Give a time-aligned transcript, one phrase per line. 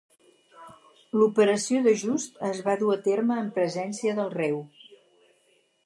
[1.17, 4.63] L'operació d'ajust es va dur a terme en presència del reu.